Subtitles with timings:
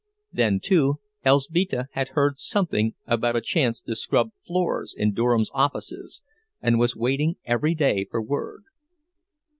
[0.31, 6.23] Then, too, Elzbieta had heard something about a chance to scrub floors in Durham's offices
[6.59, 8.63] and was waiting every day for word.